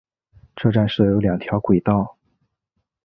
[0.55, 2.17] 车站设有两条轨道。